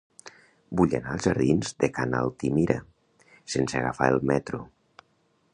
[0.79, 2.79] Vull anar als jardins de Ca n'Altimira
[3.57, 4.67] sense agafar el metro.